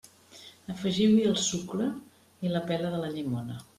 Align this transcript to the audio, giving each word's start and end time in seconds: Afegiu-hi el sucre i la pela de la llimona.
Afegiu-hi 0.75 1.21
el 1.31 1.37
sucre 1.49 1.91
i 2.49 2.53
la 2.55 2.63
pela 2.73 2.91
de 2.97 3.03
la 3.05 3.13
llimona. 3.19 3.61